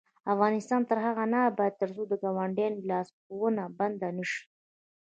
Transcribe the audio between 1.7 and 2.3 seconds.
ترڅو د